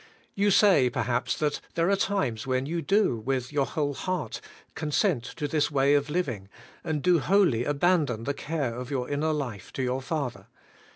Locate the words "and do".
6.83-7.19